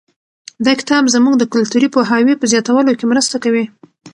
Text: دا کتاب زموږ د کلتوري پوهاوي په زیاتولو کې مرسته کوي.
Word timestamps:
دا 0.65 0.73
کتاب 0.79 1.03
زموږ 1.15 1.35
د 1.37 1.43
کلتوري 1.53 1.87
پوهاوي 1.95 2.33
په 2.37 2.45
زیاتولو 2.51 2.97
کې 2.99 3.05
مرسته 3.11 3.35
کوي. 3.43 3.65